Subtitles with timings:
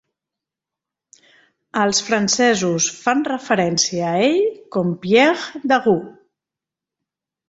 [1.81, 4.39] Els francesos fan referència a ell
[4.77, 5.95] com Pierre Daru.